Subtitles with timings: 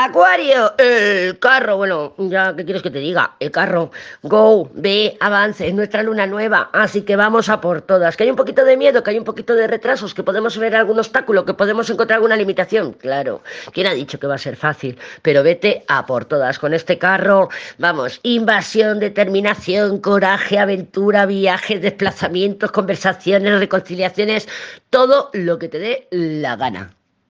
[0.00, 3.34] Acuario, el carro, bueno, ya, ¿qué quieres que te diga?
[3.40, 3.90] El carro,
[4.22, 8.16] go, ve, avance, es nuestra luna nueva, así que vamos a por todas.
[8.16, 10.76] Que hay un poquito de miedo, que hay un poquito de retrasos, que podemos ver
[10.76, 13.42] algún obstáculo, que podemos encontrar alguna limitación, claro.
[13.72, 14.96] ¿Quién ha dicho que va a ser fácil?
[15.22, 16.60] Pero vete a por todas.
[16.60, 24.48] Con este carro, vamos, invasión, determinación, coraje, aventura, viajes, desplazamientos, conversaciones, reconciliaciones,
[24.90, 26.97] todo lo que te dé la gana.